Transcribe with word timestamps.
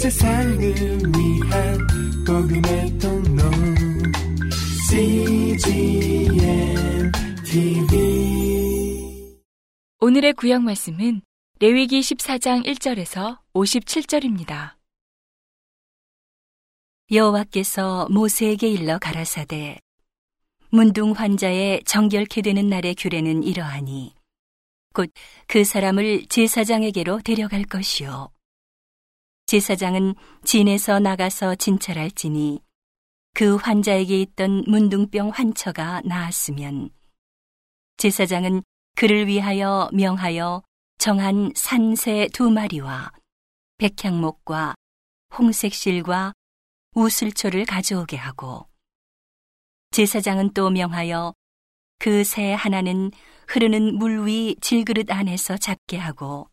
세상을 0.00 0.58
위한 0.58 1.78
복음의 2.26 2.98
통로. 2.98 3.42
CGM 4.88 6.32
TV 7.44 9.36
오늘의 10.00 10.32
구약 10.32 10.62
말씀은 10.62 11.20
레위기 11.58 12.00
14장 12.00 12.64
1절에서 12.64 13.40
57절입니다. 13.52 14.76
여호와께서 17.12 18.08
모세에게 18.10 18.68
일러 18.68 18.98
가라사대 18.98 19.80
문둥 20.70 21.12
환자의 21.12 21.82
정결케 21.84 22.40
되는 22.40 22.70
날의 22.70 22.94
규례는 22.94 23.42
이러하니 23.42 24.14
곧 24.94 25.12
그 25.46 25.64
사람을 25.64 26.24
제사장에게로 26.28 27.20
데려갈 27.20 27.64
것이요 27.64 28.30
제사장은 29.50 30.14
진에서 30.44 31.00
나가서 31.00 31.56
진찰할지니 31.56 32.60
그 33.34 33.56
환자에게 33.56 34.20
있던 34.20 34.62
문둥병 34.68 35.30
환처가 35.30 36.02
나았으면. 36.04 36.90
제사장은 37.96 38.62
그를 38.94 39.26
위하여 39.26 39.90
명하여 39.92 40.62
정한 40.98 41.50
산새 41.56 42.28
두 42.32 42.48
마리와 42.48 43.10
백향목과 43.78 44.76
홍색실과 45.36 46.32
우슬초를 46.94 47.64
가져오게 47.64 48.16
하고 48.18 48.68
제사장은 49.90 50.52
또 50.54 50.70
명하여 50.70 51.34
그 51.98 52.22
새 52.22 52.52
하나는 52.52 53.10
흐르는 53.48 53.98
물 53.98 54.24
위 54.24 54.54
질그릇 54.60 55.10
안에서 55.10 55.56
잡게 55.56 55.98
하고 55.98 56.48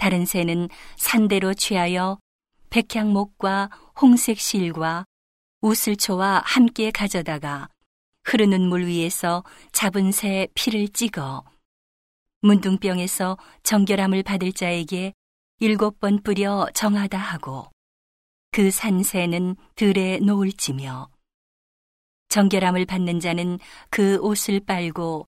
다른 0.00 0.24
새는 0.24 0.70
산대로 0.96 1.52
취하여 1.52 2.18
백향목과 2.70 3.68
홍색 4.00 4.40
실과 4.40 5.04
우슬초와 5.60 6.40
함께 6.42 6.90
가져다가 6.90 7.68
흐르는 8.24 8.66
물 8.66 8.86
위에서 8.86 9.44
잡은 9.72 10.10
새 10.10 10.48
피를 10.54 10.88
찍어 10.88 11.44
문둥병에서 12.40 13.36
정결함을 13.62 14.22
받을 14.22 14.54
자에게 14.54 15.12
일곱 15.58 16.00
번 16.00 16.22
뿌려 16.22 16.66
정하다 16.72 17.18
하고 17.18 17.70
그 18.52 18.70
산새는 18.70 19.56
들에 19.74 20.18
놓을지며 20.20 21.10
정결함을 22.30 22.86
받는 22.86 23.20
자는 23.20 23.58
그 23.90 24.16
옷을 24.22 24.60
빨고 24.60 25.26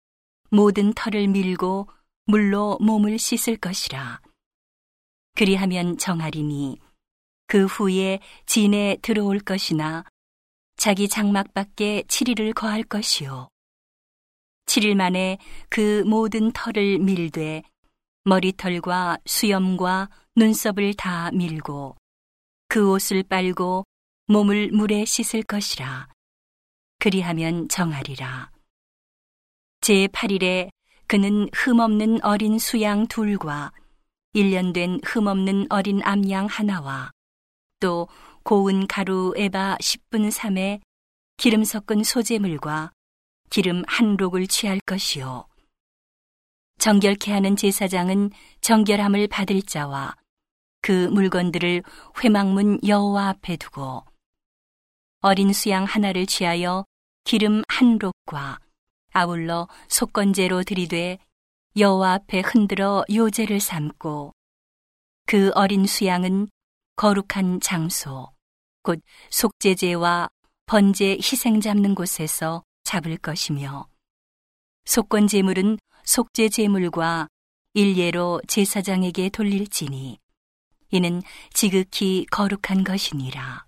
모든 0.48 0.94
털을 0.94 1.28
밀고 1.28 1.90
물로 2.24 2.78
몸을 2.80 3.18
씻을 3.18 3.58
것이라. 3.58 4.21
그리하면 5.34 5.98
정하리니 5.98 6.78
그 7.46 7.66
후에 7.66 8.20
진에 8.46 8.96
들어올 9.02 9.38
것이나 9.40 10.04
자기 10.76 11.08
장막 11.08 11.54
밖에 11.54 12.02
7일을 12.08 12.54
거할 12.54 12.82
것이요. 12.82 13.48
7일 14.66 14.94
만에 14.94 15.38
그 15.68 16.02
모든 16.06 16.50
털을 16.52 16.98
밀되 16.98 17.62
머리털과 18.24 19.18
수염과 19.26 20.08
눈썹을 20.36 20.94
다 20.94 21.30
밀고 21.32 21.96
그 22.68 22.90
옷을 22.90 23.22
빨고 23.22 23.84
몸을 24.28 24.70
물에 24.72 25.04
씻을 25.04 25.42
것이라. 25.42 26.08
그리하면 26.98 27.68
정하리라. 27.68 28.50
제 29.80 30.06
8일에 30.06 30.70
그는 31.06 31.48
흠없는 31.52 32.24
어린 32.24 32.58
수양 32.58 33.06
둘과 33.08 33.72
1년 34.34 34.72
된 34.72 34.98
흠없는 35.04 35.66
어린 35.70 36.00
암양 36.02 36.46
하나와 36.46 37.10
또 37.80 38.08
고운 38.42 38.86
가루 38.86 39.34
에바 39.36 39.76
10분 39.80 40.30
3에 40.30 40.80
기름 41.36 41.64
섞은 41.64 42.02
소재물과 42.04 42.92
기름 43.50 43.82
한 43.86 44.16
록을 44.16 44.46
취할 44.46 44.80
것이요. 44.86 45.46
정결케 46.78 47.30
하는 47.30 47.56
제사장은 47.56 48.30
정결함을 48.62 49.28
받을 49.28 49.60
자와 49.60 50.16
그 50.80 51.08
물건들을 51.08 51.82
회막문 52.24 52.80
여호와 52.86 53.28
앞에 53.28 53.56
두고 53.56 54.04
어린 55.20 55.52
수양 55.52 55.84
하나를 55.84 56.26
취하여 56.26 56.84
기름 57.24 57.62
한 57.68 57.98
록과 57.98 58.58
아울러 59.12 59.68
속건제로 59.88 60.64
들이되 60.64 61.18
여호와 61.76 62.14
앞에 62.14 62.40
흔들어 62.40 63.02
요제를 63.10 63.60
삼고 63.60 64.34
그 65.26 65.50
어린 65.54 65.86
수양은 65.86 66.48
거룩한 66.96 67.60
장소 67.60 68.30
곧 68.82 69.00
속죄제와 69.30 70.28
번제 70.66 71.12
희생 71.12 71.60
잡는 71.60 71.94
곳에서 71.94 72.62
잡을 72.84 73.16
것이며 73.16 73.88
속건 74.84 75.28
제물은 75.28 75.78
속죄 76.04 76.50
제물과 76.50 77.28
일례로 77.72 78.42
제사장에게 78.48 79.30
돌릴지니 79.30 80.18
이는 80.90 81.22
지극히 81.54 82.26
거룩한 82.30 82.84
것이니라. 82.84 83.64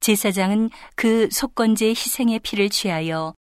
제사장은 0.00 0.68
그 0.94 1.30
속건제 1.30 1.88
희생의 1.88 2.40
피를 2.40 2.68
취하여 2.68 3.34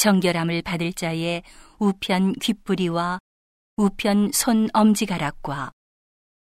정결함을 0.00 0.62
받을 0.62 0.94
자의 0.94 1.42
우편 1.78 2.32
귓부리와 2.32 3.18
우편 3.76 4.32
손 4.32 4.68
엄지가락과 4.72 5.72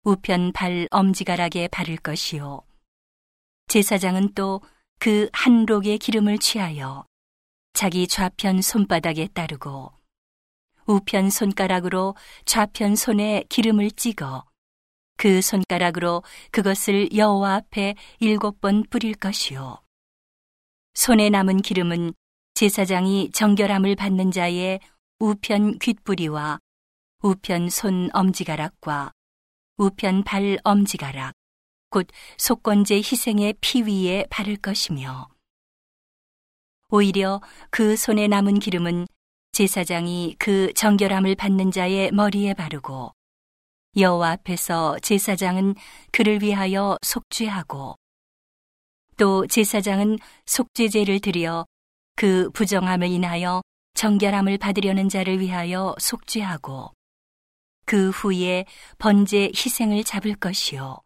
우편 0.03 0.51
발 0.53 0.88
엄지가락에 0.91 1.67
바를 1.67 1.97
것이요. 1.97 2.62
제사장은 3.67 4.34
또 4.35 4.62
그 5.00 5.29
한 5.31 5.66
록의 5.66 6.00
기름을 6.00 6.40
취하여 6.40 7.06
자기 7.73 8.07
좌편 8.07 8.62
손바닥에 8.62 9.28
따르고 9.28 9.94
우편 10.88 11.29
손가락으로 11.29 12.16
좌편 12.46 12.96
손에 12.96 13.44
기름을 13.50 13.91
찍어 13.91 14.44
그 15.17 15.41
손가락으로 15.41 16.23
그것을 16.51 17.16
여호와 17.16 17.56
앞에 17.56 17.96
일곱 18.19 18.59
번 18.59 18.84
뿌릴 18.90 19.13
것이요. 19.13 19.84
손에 20.96 21.29
남은 21.29 21.62
기름은 21.62 22.13
제사장이 22.57 23.29
정결함을 23.34 23.95
받는 23.95 24.31
자의 24.31 24.79
우편 25.19 25.78
귓부리와 25.78 26.57
우편 27.22 27.69
손 27.69 28.09
엄지가락과 28.13 29.12
우편 29.78 30.23
발 30.23 30.57
엄지가락, 30.63 31.35
곧 31.91 32.07
속건제 32.40 32.96
희생의 32.96 33.53
피 33.62 33.84
위에 33.84 34.25
바를 34.31 34.57
것이며, 34.57 35.28
오히려 36.90 37.41
그 37.69 37.96
손에 37.96 38.28
남은 38.28 38.57
기름은 38.57 39.06
제사장이 39.51 40.38
그 40.40 40.73
정결함을 40.73 41.35
받는 41.35 41.69
자의 41.69 42.12
머리에 42.12 42.56
바르고 42.56 43.12
여호와 43.96 44.31
앞에서 44.31 44.97
제사장은 45.03 45.75
그를 46.12 46.41
위하여 46.41 46.97
속죄하고 47.03 47.97
또 49.16 49.46
제사장은 49.46 50.17
속죄제를 50.47 51.19
드려 51.19 51.63
그 52.17 52.50
부정함을 52.50 53.09
인하여 53.09 53.61
정결함을 53.94 54.57
받으려는 54.57 55.07
자를 55.07 55.39
위하여 55.39 55.95
속죄하고 56.00 56.91
그 57.85 58.09
후에 58.09 58.66
번제 58.97 59.51
희생을 59.55 60.03
잡을 60.03 60.33
것이요. 60.33 60.97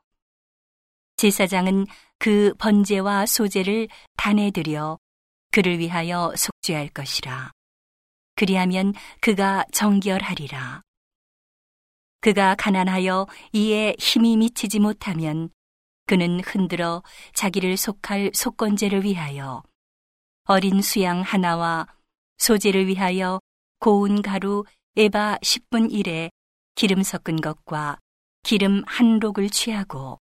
제사장은 1.18 1.86
그 2.18 2.54
번제와 2.58 3.26
소제를 3.26 3.90
단에 4.16 4.52
들여 4.52 4.98
그를 5.52 5.80
위하여 5.80 6.34
속죄할 6.38 6.88
것이라. 6.88 7.52
그리하면 8.36 8.94
그가 9.20 9.66
정결하리라. 9.74 10.82
그가 12.22 12.56
가난하여 12.56 13.28
이에 13.52 13.98
힘이 14.00 14.38
미치지 14.38 14.80
못하면 14.80 15.50
그는 16.08 16.40
흔들어 16.40 17.04
자기를 17.34 17.76
속할 17.76 18.32
속건제를 18.34 19.04
위하여 19.04 19.62
어린 20.52 20.82
수양 20.82 21.22
하나와 21.22 21.88
소재를 22.38 22.86
위하여 22.88 23.40
고운 23.80 24.22
가루 24.22 24.66
에바 24.98 25.38
10분 25.42 25.90
1에 25.90 26.30
기름 26.76 27.04
섞은 27.04 27.38
것과 27.38 27.98
기름 28.44 28.84
한 28.86 29.20
록을 29.20 29.50
취하고 29.50 30.20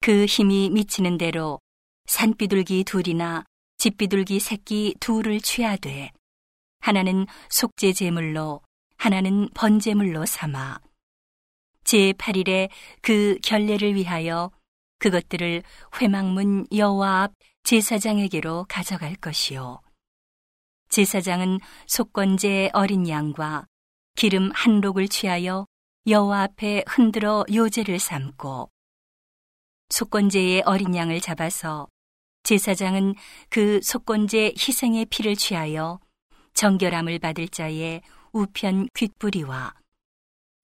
그 0.00 0.26
힘이 0.26 0.70
미치는 0.70 1.18
대로 1.18 1.58
산비둘기 2.06 2.84
둘이나 2.84 3.44
집비둘기 3.78 4.38
새끼 4.38 4.94
둘을 5.00 5.40
취하되 5.40 6.12
하나는 6.78 7.26
속죄 7.50 7.92
제물로 7.92 8.60
하나는 8.98 9.48
번제물로 9.52 10.26
삼아 10.26 10.78
제8일에 11.82 12.68
그 13.02 13.36
결례를 13.42 13.96
위하여 13.96 14.52
그것들을 15.00 15.64
회막문 16.00 16.68
여호와 16.72 17.22
앞 17.24 17.32
제사장에게로 17.64 18.66
가져갈 18.68 19.14
것이요. 19.16 19.80
제사장은 20.90 21.60
속건제 21.86 22.70
어린 22.74 23.08
양과 23.08 23.66
기름 24.16 24.50
한 24.54 24.80
록을 24.80 25.08
취하여 25.08 25.66
여호와 26.06 26.42
앞에 26.42 26.84
흔들어 26.86 27.44
요제를 27.52 27.98
삼고 27.98 28.70
속건제의 29.88 30.62
어린 30.66 30.94
양을 30.94 31.20
잡아서 31.20 31.88
제사장은 32.42 33.14
그 33.48 33.80
속건제 33.82 34.54
희생의 34.58 35.06
피를 35.06 35.34
취하여 35.34 35.98
정결함을 36.52 37.18
받을 37.18 37.48
자의 37.48 38.02
우편 38.32 38.88
귓부리와 38.94 39.72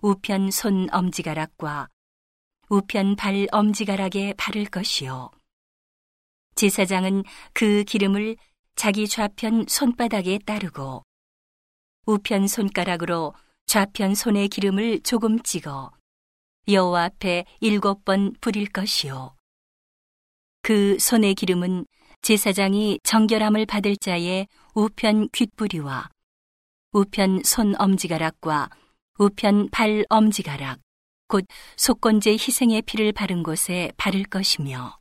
우편 0.03 0.51
손 0.51 0.89
엄지가락과 0.93 1.89
우편 2.69 3.17
발 3.17 3.47
엄지가락에 3.51 4.35
바를 4.35 4.67
것이요. 4.67 5.31
제사장은 6.55 7.25
그 7.53 7.85
기름을 7.85 8.37
자기 8.77 9.09
좌편 9.09 9.67
손바닥에 9.69 10.39
따르고 10.45 11.03
우편 12.07 12.47
손가락으로 12.47 13.35
좌편 13.67 14.15
손의 14.15 14.49
기름을 14.49 15.01
조금 15.01 15.41
찍어 15.43 15.91
여호와 16.69 17.05
앞에 17.05 17.45
일곱 17.61 18.05
번 18.05 18.35
뿌릴 18.41 18.69
것이요. 18.69 19.35
그 20.63 20.99
손의 20.99 21.35
기름은 21.35 21.87
제사장이 22.23 23.01
정결함을 23.03 23.67
받을 23.67 23.97
자의 23.97 24.47
우편 24.75 25.29
귓부리와 25.31 26.11
우편 26.93 27.43
손 27.45 27.75
엄지가락과 27.79 28.71
우편 29.19 29.71
발 29.71 30.05
엄지가락 30.09 30.81
곧 31.29 31.47
속건제 31.77 32.33
희생의 32.33 32.83
피를 32.83 33.13
바른 33.13 33.43
곳에 33.43 33.93
바를 33.97 34.25
것이며 34.25 35.00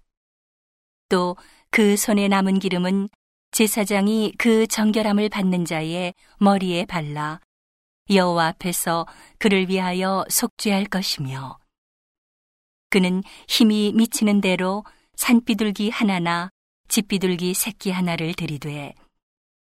또 1.10 1.36
그 1.72 1.96
손에 1.96 2.28
남은 2.28 2.60
기름은 2.60 3.10
제사장이 3.52 4.34
그 4.38 4.66
정결함을 4.66 5.30
받는 5.30 5.66
자의 5.66 6.14
머리에 6.40 6.86
발라 6.86 7.40
여호와 8.10 8.48
앞에서 8.48 9.06
그를 9.38 9.70
위하여 9.70 10.26
속죄할 10.30 10.86
것이며 10.86 11.60
그는 12.90 13.22
힘이 13.48 13.94
미치는 13.96 14.42
대로 14.42 14.84
산비둘기 15.16 15.92
하나나 15.92 16.50
집비둘기 16.88 17.54
새끼 17.54 17.92
하나를 17.92 18.34
들이되 18.34 18.96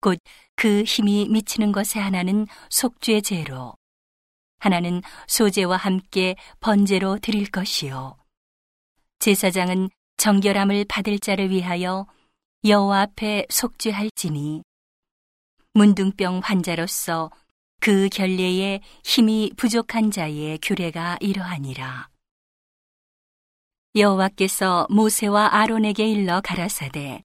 곧 0.01 0.19
그 0.61 0.83
힘이 0.83 1.27
미치는 1.31 1.73
것에 1.73 2.01
하나는 2.01 2.47
속죄제로 2.69 3.77
하나는 4.59 5.01
소제와 5.27 5.79
함께 5.79 6.37
번제로 6.61 7.19
드릴 7.19 7.51
것이요. 7.51 8.19
제사장은 9.21 9.89
정결함을 10.21 10.85
받을 10.87 11.19
자를 11.19 11.49
위하여 11.49 12.07
여호와 12.63 13.01
앞에 13.01 13.47
속죄할지니 13.49 14.63
문둥병 15.73 16.43
환자로서 16.45 17.31
그 17.81 18.11
결례에 18.11 18.83
힘이 19.03 19.51
부족한 19.57 20.11
자의 20.11 20.59
규례가 20.59 21.17
이러하니라. 21.21 22.11
여호와께서 23.97 24.89
모세와 24.91 25.55
아론에게 25.55 26.07
일러 26.07 26.43
가라사대 26.43 27.23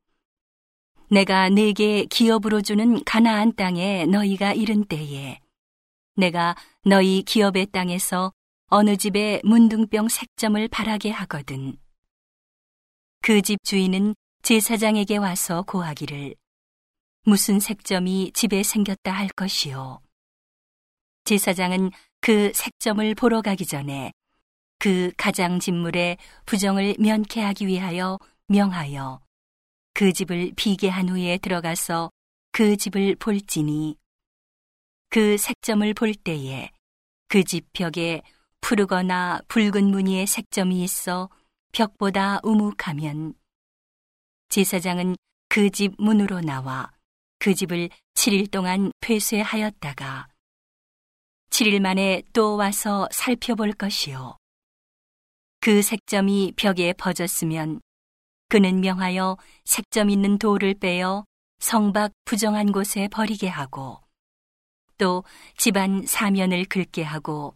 내가 1.12 1.50
내게 1.50 2.06
기업으로 2.06 2.62
주는 2.62 3.04
가나안 3.04 3.58
땅에 3.58 4.06
너희가 4.06 4.54
이른 4.54 4.86
때에 4.86 5.42
내가 6.16 6.56
너희 6.86 7.24
기업의 7.24 7.66
땅에서 7.74 8.32
어느 8.68 8.96
집에 8.96 9.42
문둥병 9.44 10.08
색점을 10.08 10.66
바라게 10.70 11.12
하거든 11.12 11.78
그 13.26 13.42
집 13.42 13.58
주인은 13.64 14.14
제사장에게 14.44 15.18
와서 15.18 15.64
고하기를 15.64 16.36
무슨 17.24 17.60
색점이 17.60 18.34
집에 18.36 18.62
생겼다 18.62 19.12
할 19.12 19.30
것이요? 19.30 20.00
제사장은 21.24 21.90
그 22.22 22.52
색점을 22.54 23.16
보러 23.16 23.42
가기 23.42 23.66
전에 23.66 24.12
그 24.78 25.12
가장 25.18 25.60
진물의 25.60 26.18
부정을 26.46 26.98
면케하기 27.00 27.66
위하여 27.66 28.20
명하여 28.48 29.20
그 29.96 30.14
집을 30.14 30.54
비게 30.56 30.90
한 30.90 31.10
후에 31.10 31.40
들어가서 31.40 32.12
그 32.52 32.78
집을 32.78 33.16
볼지니 33.16 33.98
그 35.10 35.40
색점을 35.40 35.92
볼 35.96 36.14
때에 36.14 36.70
그 37.28 37.44
집 37.44 37.74
벽에 37.74 38.22
푸르거나 38.62 39.42
붉은 39.48 39.86
무늬의 39.86 40.28
색점이 40.28 40.84
있어 40.84 41.28
벽보다 41.76 42.40
우묵하면 42.44 43.34
제사장은 44.48 45.18
그 45.50 45.70
집 45.70 45.94
문으로 45.98 46.40
나와 46.40 46.92
그 47.38 47.54
집을 47.54 47.90
7일 48.14 48.50
동안 48.50 48.92
폐쇄하였다가 49.02 50.30
7일 51.50 51.82
만에 51.82 52.24
또 52.32 52.56
와서 52.56 53.08
살펴볼 53.12 53.74
것이요. 53.74 54.38
그 55.60 55.82
색점이 55.82 56.54
벽에 56.56 56.94
퍼졌으면 56.94 57.82
그는 58.48 58.80
명하여 58.80 59.38
색점 59.66 60.10
있는 60.10 60.38
돌을 60.38 60.76
빼어 60.76 61.26
성박 61.60 62.14
부정한 62.24 62.72
곳에 62.72 63.10
버리게 63.10 63.50
하고 63.50 64.00
또 64.98 65.26
집안 65.58 66.06
사면을 66.06 66.66
긁게 66.66 67.04
하고 67.04 67.56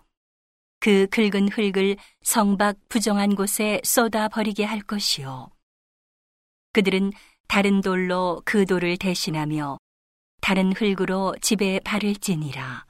그 0.79 1.07
긁은 1.07 1.49
흙을 1.49 1.97
성박 2.21 2.77
부정한 2.87 3.35
곳에 3.35 3.81
쏟아 3.83 4.29
버리게 4.29 4.63
할 4.63 4.81
것이요. 4.81 5.51
그들은 6.71 7.11
다른 7.47 7.81
돌로 7.81 8.41
그 8.45 8.65
돌을 8.65 8.97
대신하며 8.97 9.77
다른 10.41 10.71
흙으로 10.71 11.35
집에 11.41 11.79
바를지니라. 11.81 12.85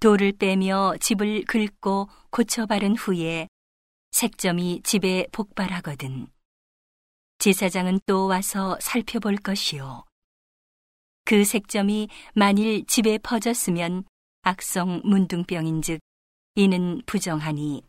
돌을 0.00 0.32
빼며 0.38 0.94
집을 1.00 1.44
긁고 1.44 2.08
고쳐 2.30 2.66
바른 2.66 2.94
후에 2.94 3.48
색점이 4.12 4.82
집에 4.84 5.26
복발하거든. 5.32 6.28
제사장은 7.38 8.00
또 8.06 8.26
와서 8.26 8.78
살펴볼 8.80 9.36
것이요. 9.36 10.04
그 11.24 11.44
색점이 11.44 12.08
만일 12.34 12.86
집에 12.86 13.18
퍼졌으면 13.18 14.04
악성 14.42 15.02
문둥병인 15.04 15.82
즉 15.82 15.98
이는 16.58 17.00
부정하니 17.06 17.82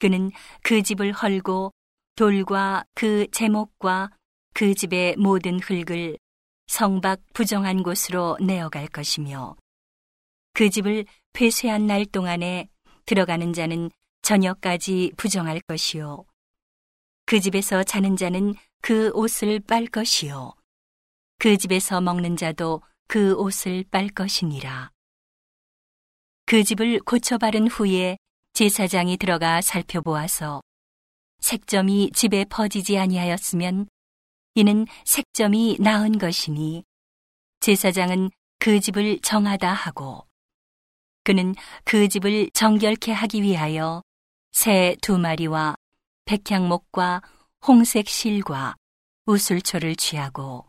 그는 0.00 0.32
그 0.62 0.82
집을 0.82 1.12
헐고 1.12 1.72
돌과 2.16 2.84
그 2.96 3.28
제목과 3.30 4.10
그 4.54 4.74
집의 4.74 5.14
모든 5.18 5.60
흙을 5.60 6.18
성박 6.66 7.20
부정한 7.32 7.84
곳으로 7.84 8.36
내어갈 8.40 8.88
것이며 8.88 9.54
그 10.52 10.68
집을 10.68 11.04
폐쇄한 11.32 11.86
날 11.86 12.04
동안에 12.04 12.68
들어가는 13.06 13.52
자는 13.52 13.88
저녁까지 14.22 15.12
부정할 15.16 15.60
것이요. 15.60 16.24
그 17.24 17.38
집에서 17.38 17.84
자는 17.84 18.16
자는 18.16 18.54
그 18.80 19.10
옷을 19.14 19.60
빨 19.60 19.86
것이요. 19.86 20.54
그 21.38 21.56
집에서 21.56 22.00
먹는 22.00 22.36
자도 22.36 22.82
그 23.06 23.34
옷을 23.34 23.84
빨 23.92 24.08
것이니라. 24.08 24.91
그 26.52 26.64
집을 26.64 27.00
고쳐 27.00 27.38
바른 27.38 27.66
후에 27.66 28.18
제사장이 28.52 29.16
들어가 29.16 29.62
살펴보아서 29.62 30.60
색점이 31.40 32.10
집에 32.14 32.44
퍼지지 32.44 32.98
아니하였으면 32.98 33.86
이는 34.56 34.86
색점이 35.06 35.78
나은 35.80 36.18
것이니 36.18 36.84
제사장은 37.60 38.32
그 38.58 38.80
집을 38.80 39.20
정하다 39.20 39.72
하고 39.72 40.26
그는 41.24 41.54
그 41.84 42.06
집을 42.08 42.50
정결케 42.52 43.12
하기 43.12 43.40
위하여 43.40 44.02
새 44.50 44.94
두 45.00 45.16
마리와 45.16 45.74
백향목과 46.26 47.22
홍색 47.66 48.10
실과 48.10 48.74
우술초를 49.24 49.96
취하고 49.96 50.66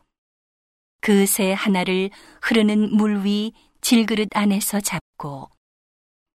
그 1.02 1.26
새 1.26 1.52
하나를 1.52 2.08
흐르는 2.40 2.96
물 2.96 3.26
위 3.26 3.52
질그릇 3.82 4.30
안에서 4.32 4.80
잡고 4.80 5.50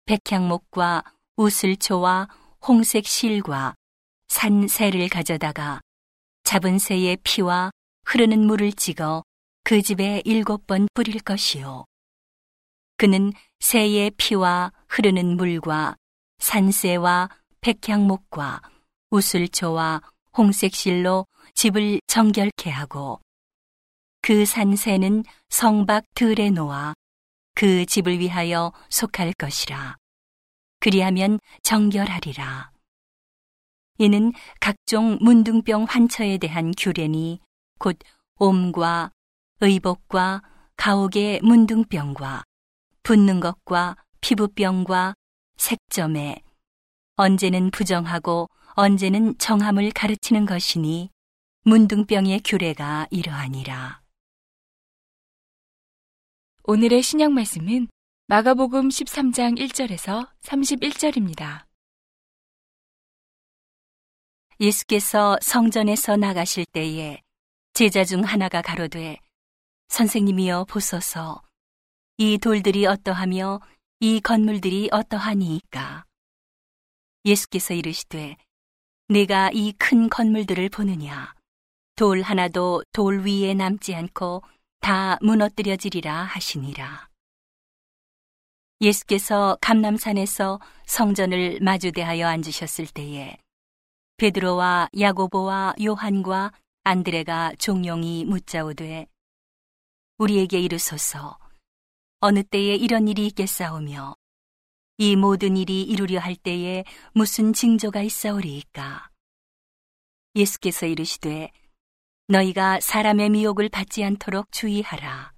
백향목과 0.06 1.02
우슬초와 1.36 2.28
홍색 2.66 3.06
실과 3.06 3.74
산 4.28 4.68
새를 4.68 5.08
가져다가 5.08 5.80
잡은 6.44 6.78
새의 6.78 7.18
피와 7.24 7.72
흐르는 8.04 8.46
물을 8.46 8.72
찍어 8.72 9.24
그 9.64 9.82
집에 9.82 10.22
일곱 10.24 10.66
번 10.68 10.86
뿌릴 10.94 11.18
것이요. 11.20 11.84
그는 12.96 13.32
새의 13.58 14.12
피와 14.12 14.72
흐르는 14.88 15.36
물과 15.36 15.96
산새와 16.38 17.28
백향목과 17.60 18.62
우슬초와 19.10 20.02
홍색실로 20.38 21.26
집을 21.54 22.00
정결케 22.06 22.70
하고 22.70 23.20
그 24.22 24.46
산새는 24.46 25.24
성박 25.48 26.04
들에 26.14 26.50
놓아 26.50 26.94
그 27.56 27.86
집을 27.86 28.20
위하여 28.20 28.70
속할 28.90 29.32
것이라. 29.32 29.96
그리하면 30.78 31.40
정결하리라. 31.62 32.70
이는 33.96 34.32
각종 34.60 35.16
문둥병 35.22 35.86
환처에 35.88 36.36
대한 36.36 36.72
규례니 36.76 37.40
곧 37.78 37.98
옴과 38.38 39.10
의복과 39.60 40.42
가옥의 40.76 41.40
문둥병과 41.42 42.44
붓는 43.02 43.40
것과 43.40 43.96
피부병과 44.20 45.14
색점에 45.56 46.36
언제는 47.16 47.70
부정하고 47.70 48.50
언제는 48.74 49.38
정함을 49.38 49.92
가르치는 49.92 50.44
것이니 50.44 51.08
문둥병의 51.62 52.42
규례가 52.44 53.06
이러하니라. 53.10 54.05
오늘의 56.68 57.00
신약 57.00 57.30
말씀은 57.30 57.86
마가복음 58.26 58.88
13장 58.88 59.56
1절에서 59.56 60.28
31절입니다. 60.40 61.64
예수께서 64.58 65.38
성전에서 65.40 66.16
나가실 66.16 66.64
때에 66.72 67.22
제자 67.72 68.04
중 68.04 68.24
하나가 68.24 68.62
가로되 68.62 69.20
선생님이여 69.90 70.64
보소서. 70.64 71.40
이 72.16 72.36
돌들이 72.38 72.84
어떠하며 72.86 73.60
이 74.00 74.20
건물들이 74.20 74.88
어떠하니이까? 74.90 76.04
예수께서 77.26 77.74
이르시되 77.74 78.36
내가 79.06 79.50
이 79.52 79.72
큰 79.78 80.08
건물들을 80.08 80.68
보느냐? 80.70 81.32
돌 81.94 82.22
하나도 82.22 82.82
돌 82.92 83.24
위에 83.24 83.54
남지 83.54 83.94
않고 83.94 84.42
다 84.80 85.18
무너뜨려지리라 85.20 86.24
하시니라. 86.24 87.08
예수께서 88.80 89.56
감남산에서 89.60 90.60
성전을 90.86 91.60
마주대하여 91.60 92.26
앉으셨을 92.26 92.86
때에 92.86 93.38
베드로와 94.18 94.90
야고보와 94.98 95.74
요한과 95.82 96.52
안드레가 96.84 97.54
종용이 97.58 98.24
묻자오되 98.24 99.06
우리에게 100.18 100.60
이르소서 100.60 101.38
어느 102.20 102.42
때에 102.42 102.74
이런 102.76 103.08
일이 103.08 103.26
있겠사오며 103.26 104.16
이 104.98 105.16
모든 105.16 105.56
일이 105.56 105.82
이루려 105.82 106.18
할 106.20 106.36
때에 106.36 106.84
무슨 107.12 107.52
징조가 107.52 108.02
있사오리이까? 108.02 109.10
예수께서 110.34 110.86
이르시되 110.86 111.50
너희가 112.28 112.80
사람의 112.80 113.30
미혹을 113.30 113.68
받지 113.68 114.02
않도록 114.04 114.52
주의하라 114.52 115.32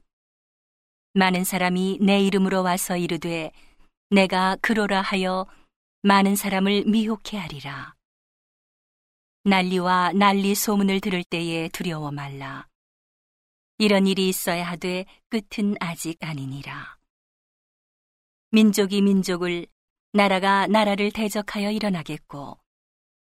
많은 1.14 1.44
사람이 1.44 1.98
내 2.00 2.20
이름으로 2.20 2.62
와서 2.62 2.96
이르되 2.96 3.50
내가 4.10 4.56
그로라 4.62 5.02
하여 5.02 5.46
많은 6.02 6.36
사람을 6.36 6.84
미혹해 6.86 7.36
하리라 7.36 7.98
난리와 9.48 10.12
난리 10.12 10.54
소문을 10.54 11.00
들을 11.00 11.24
때에 11.24 11.68
두려워 11.68 12.10
말라. 12.10 12.68
이런 13.78 14.06
일이 14.06 14.28
있어야 14.28 14.66
하되 14.68 15.06
끝은 15.30 15.74
아직 15.80 16.22
아니니라. 16.22 16.98
민족이 18.50 19.00
민족을, 19.00 19.66
나라가 20.12 20.66
나라를 20.66 21.12
대적하여 21.12 21.70
일어나겠고, 21.70 22.58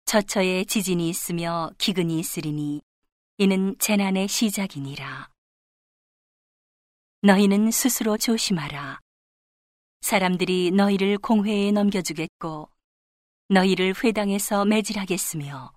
처처에 0.05 0.65
지진이 0.65 1.09
있으며 1.09 1.71
기근이 1.79 2.19
있으리니, 2.19 2.83
이는 3.43 3.75
재난의 3.81 4.29
시작이니라. 4.29 5.29
너희는 7.23 7.73
스스로 7.73 8.17
조심하라. 8.17 9.01
사람들이 10.01 10.71
너희를 10.71 11.19
공회에 11.19 11.73
넘겨주겠고, 11.73 12.71
너희를 13.49 13.95
회당에서 14.05 14.65
매질하겠으며, 14.65 15.73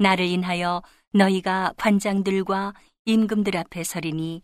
나를 0.00 0.26
인하여 0.26 0.82
너희가 1.14 1.72
관장들과 1.78 2.74
임금들 3.06 3.56
앞에 3.56 3.82
서리니 3.82 4.42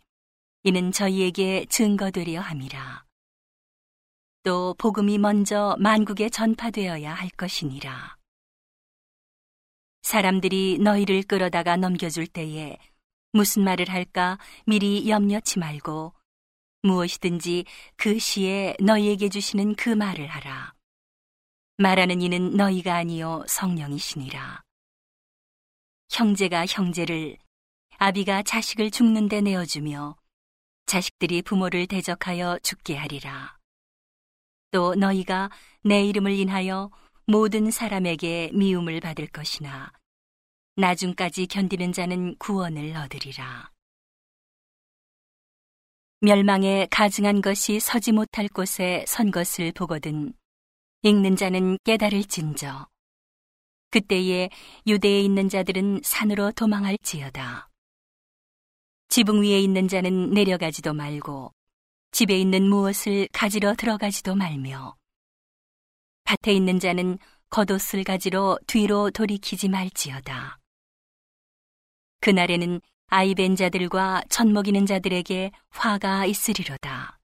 이는 0.62 0.90
저희에게 0.90 1.66
증거되려 1.66 2.40
함이라. 2.40 3.04
또 4.42 4.74
복음이 4.78 5.18
먼저 5.18 5.76
만국에 5.78 6.30
전파되어야 6.30 7.12
할 7.12 7.28
것이니라. 7.36 8.21
사람들이 10.02 10.78
너희를 10.80 11.22
끌어다가 11.22 11.76
넘겨줄 11.76 12.26
때에 12.26 12.76
무슨 13.32 13.64
말을 13.64 13.88
할까 13.88 14.38
미리 14.66 15.08
염려치 15.08 15.58
말고 15.58 16.12
무엇이든지 16.82 17.64
그 17.96 18.18
시에 18.18 18.76
너희에게 18.80 19.28
주시는 19.28 19.76
그 19.76 19.88
말을 19.88 20.26
하라. 20.26 20.74
말하는 21.78 22.20
이는 22.20 22.56
너희가 22.56 22.96
아니요 22.96 23.44
성령이시니라. 23.46 24.62
형제가 26.10 26.66
형제를, 26.66 27.38
아비가 27.96 28.42
자식을 28.42 28.90
죽는 28.90 29.28
데 29.28 29.40
내어주며 29.40 30.16
자식들이 30.86 31.40
부모를 31.42 31.86
대적하여 31.86 32.58
죽게 32.62 32.96
하리라. 32.96 33.56
또 34.72 34.94
너희가 34.94 35.50
내 35.84 36.04
이름을 36.04 36.32
인하여 36.32 36.90
모든 37.26 37.70
사람에게 37.70 38.50
미움을 38.52 39.00
받을 39.00 39.26
것이나 39.26 39.92
나중까지 40.76 41.46
견디는 41.46 41.92
자는 41.92 42.36
구원을 42.38 42.96
얻으리라. 42.96 43.70
멸망에 46.20 46.86
가증한 46.90 47.42
것이 47.42 47.80
서지 47.80 48.12
못할 48.12 48.48
곳에 48.48 49.04
선 49.06 49.30
것을 49.30 49.72
보거든 49.72 50.32
읽는 51.02 51.36
자는 51.36 51.78
깨달을진저 51.84 52.86
그때에 53.90 54.48
유대에 54.86 55.20
있는 55.20 55.48
자들은 55.48 56.00
산으로 56.02 56.52
도망할지어다. 56.52 57.68
지붕 59.08 59.42
위에 59.42 59.60
있는 59.60 59.88
자는 59.88 60.30
내려가지도 60.30 60.94
말고 60.94 61.52
집에 62.12 62.38
있는 62.38 62.68
무엇을 62.68 63.28
가지러 63.32 63.74
들어가지도 63.74 64.34
말며 64.34 64.96
밭에 66.32 66.54
있는 66.54 66.80
자는 66.80 67.18
겉옷을 67.50 68.04
가지러 68.04 68.56
뒤로 68.66 69.10
돌이키지 69.10 69.68
말지어다. 69.68 70.58
그날에는 72.20 72.80
아이벤 73.08 73.56
자들과 73.56 74.22
젖 74.30 74.46
먹이는 74.46 74.86
자들에게 74.86 75.50
화가 75.68 76.24
있으리로다. 76.24 77.18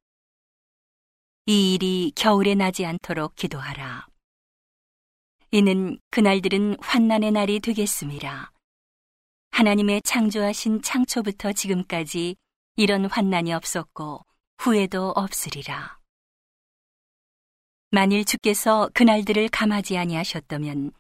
이 1.47 1.75
일이 1.75 2.13
겨울에 2.15 2.55
나지 2.55 2.85
않도록 2.85 3.35
기도하라. 3.37 4.07
이는 5.53 5.99
그날들은 6.11 6.77
환난의 6.81 7.33
날이 7.33 7.61
되겠습니다. 7.61 8.53
하나님의 9.53 10.03
창조하신 10.03 10.83
창초부터 10.83 11.55
지금까지 11.55 12.37
이런 12.77 13.07
환난이 13.07 13.55
없었고 13.55 14.21
후에도 14.59 15.13
없으리라. 15.17 15.98
만일 17.91 18.25
주께서 18.25 18.91
그날들을 18.93 19.49
감하지 19.49 19.97
아니하셨다면 19.97 20.93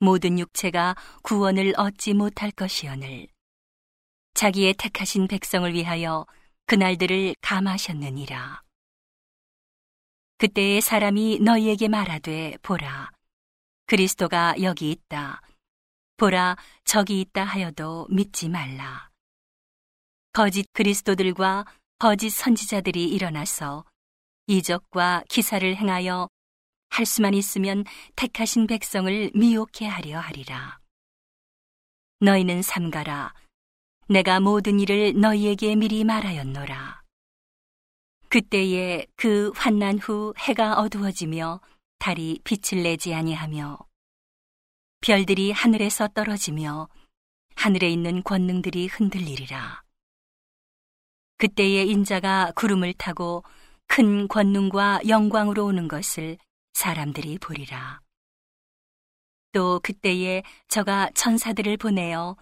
모든 0.00 0.38
육체가 0.38 0.94
구원을 1.22 1.72
얻지 1.76 2.12
못할 2.12 2.50
것이오늘 2.50 3.28
자기의 4.34 4.74
택하신 4.74 5.28
백성을 5.28 5.72
위하여 5.72 6.26
그날들을 6.66 7.36
감하셨느니라. 7.40 8.60
그때의 10.36 10.82
사람이 10.82 11.38
너희에게 11.40 11.88
말하되 11.88 12.58
보라 12.60 13.10
그리스도가 13.86 14.56
여기 14.62 14.90
있다. 14.90 15.40
보라, 16.18 16.56
저기 16.84 17.20
있다 17.20 17.44
하여도 17.44 18.08
믿지 18.10 18.48
말라. 18.48 19.10
거짓 20.32 20.66
그리스도들과 20.72 21.64
거짓 21.98 22.28
선지자들이 22.30 23.08
일어나서 23.08 23.84
이적과 24.46 25.24
기사를 25.28 25.76
행하여 25.76 26.28
할 26.90 27.04
수만 27.04 27.34
있으면 27.34 27.84
택하신 28.14 28.66
백성을 28.66 29.30
미혹해 29.34 29.86
하려 29.88 30.20
하리라. 30.20 30.78
너희는 32.20 32.62
삼가라. 32.62 33.34
내가 34.08 34.38
모든 34.40 34.78
일을 34.78 35.20
너희에게 35.20 35.74
미리 35.74 36.04
말하였노라. 36.04 37.02
그때에 38.28 39.06
그 39.16 39.50
환난 39.56 39.98
후 39.98 40.32
해가 40.38 40.74
어두워지며 40.80 41.60
달이 41.98 42.40
빛을 42.44 42.82
내지 42.82 43.14
아니하며 43.14 43.78
별들이 45.00 45.50
하늘에서 45.50 46.08
떨어지며 46.08 46.88
하늘에 47.56 47.90
있는 47.90 48.22
권능들이 48.22 48.86
흔들리리라. 48.86 49.82
그때에 51.38 51.84
인자가 51.84 52.52
구름을 52.54 52.94
타고 52.94 53.44
큰 53.86 54.28
권능과 54.28 55.00
영광으로 55.08 55.66
오는 55.66 55.88
것을 55.88 56.38
사람들이 56.74 57.38
보리라. 57.38 58.00
또 59.52 59.80
그때에 59.82 60.42
저가 60.68 61.10
천사들을 61.14 61.76
보내어 61.78 62.36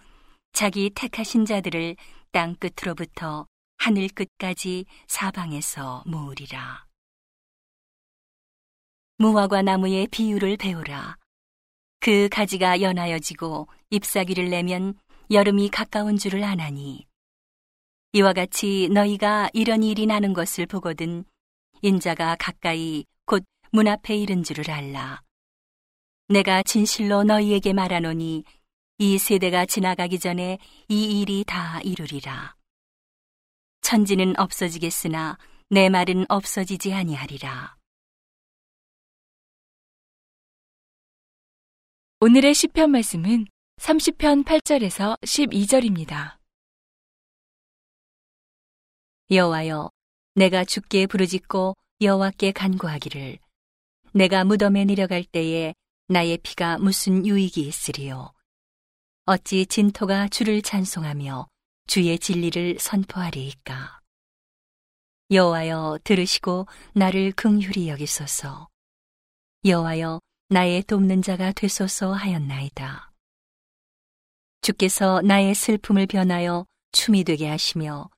자기 0.51 0.89
택하신 0.89 1.45
자들을 1.45 1.95
땅 2.31 2.55
끝으로부터 2.55 3.47
하늘 3.77 4.09
끝까지 4.09 4.85
사방에서 5.07 6.03
모으리라. 6.05 6.85
무화과 9.17 9.61
나무의 9.61 10.07
비유를 10.07 10.57
배우라. 10.57 11.17
그 12.01 12.27
가지가 12.29 12.81
연하여지고 12.81 13.67
잎사귀를 13.89 14.49
내면 14.49 14.93
여름이 15.31 15.69
가까운 15.69 16.17
줄을 16.17 16.43
아나니. 16.43 17.07
이와 18.11 18.33
같이 18.33 18.89
너희가 18.91 19.49
이런 19.53 19.83
일이 19.83 20.05
나는 20.05 20.33
것을 20.33 20.65
보거든 20.65 21.25
인자가 21.85 22.35
가까이 22.39 23.05
곧 23.25 23.45
문 23.75 23.89
앞에 23.89 24.15
이른 24.15 24.41
줄을 24.41 24.71
알라. 24.71 25.21
내가 26.29 26.63
진실로 26.63 27.23
너희에게 27.23 27.73
말하노니 27.73 28.45
이 28.99 29.17
세대가 29.17 29.65
지나가기 29.65 30.17
전에 30.17 30.59
이 30.87 31.19
일이 31.19 31.43
다 31.45 31.81
이루리라. 31.81 32.55
천지는 33.81 34.33
없어지겠으나 34.39 35.37
내 35.69 35.89
말은 35.89 36.25
없어지지 36.29 36.93
아니하리라. 36.93 37.75
오늘의 42.21 42.53
시편 42.53 42.91
말씀은 42.91 43.45
30편 43.75 44.45
8절에서 44.45 45.19
12절입니다. 45.19 46.37
여호와여, 49.29 49.89
내가 50.35 50.65
주께 50.65 51.07
부르짖고 51.07 51.75
여호와께 52.01 52.51
간구하기를 52.51 53.39
내가 54.13 54.43
무덤에 54.43 54.83
내려갈 54.83 55.23
때에 55.23 55.73
나의 56.09 56.37
피가 56.39 56.77
무슨 56.77 57.25
유익이 57.25 57.65
있으리요. 57.65 58.33
어찌 59.25 59.65
진토가 59.65 60.27
주를 60.27 60.61
찬송하며 60.61 61.47
주의 61.87 62.19
진리를 62.19 62.77
선포하리이까. 62.79 64.01
여호와여 65.31 65.99
들으시고 66.03 66.67
나를 66.93 67.31
긍휼히 67.31 67.87
여기소서. 67.87 68.67
여호와여 69.63 70.19
나의 70.49 70.83
돕는 70.83 71.21
자가 71.21 71.53
되소서 71.53 72.11
하였나이다. 72.11 73.11
주께서 74.61 75.21
나의 75.21 75.55
슬픔을 75.55 76.07
변하여 76.07 76.65
춤이 76.91 77.23
되게 77.23 77.47
하시며 77.47 78.09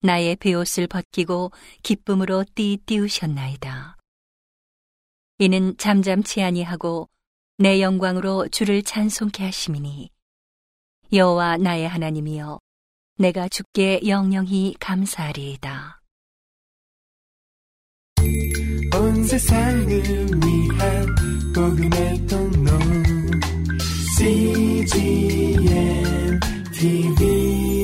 나의 0.00 0.36
베옷을 0.36 0.86
벗기고 0.86 1.50
기쁨으로 1.82 2.44
띠띠우셨나이다. 2.54 3.96
이는 5.38 5.76
잠잠치 5.76 6.42
아니하고 6.42 7.08
내 7.58 7.80
영광으로 7.80 8.48
주를 8.48 8.82
찬송케 8.82 9.44
하심이니 9.44 10.10
여호와 11.12 11.56
나의 11.56 11.88
하나님이여 11.88 12.60
내가 13.18 13.48
주께 13.48 14.00
영영히 14.06 14.76
감사하리이다. 14.78 16.00
온 18.94 19.24
세상을 19.24 19.88
위한 19.88 21.06
복음의 21.54 22.26
통로 22.26 22.70
CGM 24.18 25.60
TV 26.72 27.77